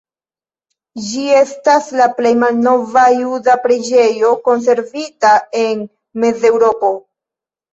Ĝi 1.09 1.25
estas 1.39 1.89
la 1.99 2.07
plej 2.21 2.31
malnova 2.45 3.03
juda 3.17 3.55
preĝejo 3.67 4.33
konservita 4.49 5.37
en 5.65 5.85
Mezeŭropo. 6.25 6.93